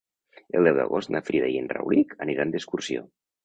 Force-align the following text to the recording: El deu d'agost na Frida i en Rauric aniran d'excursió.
El 0.59 0.67
deu 0.69 0.79
d'agost 0.79 1.11
na 1.17 1.21
Frida 1.29 1.51
i 1.57 1.61
en 1.61 1.69
Rauric 1.77 2.19
aniran 2.29 2.59
d'excursió. 2.59 3.09